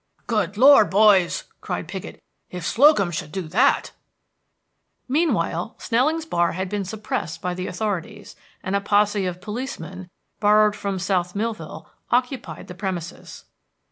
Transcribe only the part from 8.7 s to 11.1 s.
a posse of policemen, borrowed from